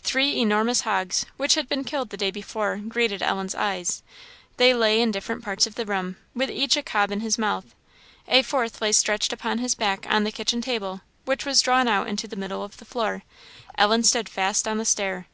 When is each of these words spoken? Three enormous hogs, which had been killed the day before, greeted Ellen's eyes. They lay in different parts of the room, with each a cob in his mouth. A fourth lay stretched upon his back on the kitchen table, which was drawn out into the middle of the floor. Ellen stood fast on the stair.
Three 0.00 0.40
enormous 0.40 0.82
hogs, 0.82 1.26
which 1.38 1.56
had 1.56 1.68
been 1.68 1.82
killed 1.82 2.10
the 2.10 2.16
day 2.16 2.30
before, 2.30 2.76
greeted 2.76 3.20
Ellen's 3.20 3.56
eyes. 3.56 4.04
They 4.58 4.72
lay 4.72 5.00
in 5.02 5.10
different 5.10 5.42
parts 5.42 5.66
of 5.66 5.74
the 5.74 5.84
room, 5.84 6.18
with 6.36 6.50
each 6.52 6.76
a 6.76 6.84
cob 6.84 7.10
in 7.10 7.18
his 7.18 7.36
mouth. 7.36 7.74
A 8.28 8.42
fourth 8.44 8.80
lay 8.80 8.92
stretched 8.92 9.32
upon 9.32 9.58
his 9.58 9.74
back 9.74 10.06
on 10.08 10.22
the 10.22 10.30
kitchen 10.30 10.60
table, 10.60 11.00
which 11.24 11.44
was 11.44 11.62
drawn 11.62 11.88
out 11.88 12.06
into 12.06 12.28
the 12.28 12.36
middle 12.36 12.62
of 12.62 12.76
the 12.76 12.84
floor. 12.84 13.24
Ellen 13.76 14.04
stood 14.04 14.28
fast 14.28 14.68
on 14.68 14.78
the 14.78 14.84
stair. 14.84 15.26